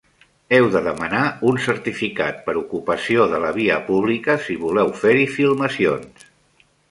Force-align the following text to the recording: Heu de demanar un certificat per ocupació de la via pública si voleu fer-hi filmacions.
Heu 0.57 0.63
de 0.75 0.79
demanar 0.85 1.25
un 1.49 1.59
certificat 1.65 2.39
per 2.47 2.55
ocupació 2.61 3.27
de 3.35 3.43
la 3.45 3.51
via 3.59 3.77
pública 3.91 4.37
si 4.47 4.57
voleu 4.65 4.91
fer-hi 5.03 5.31
filmacions. 5.37 6.27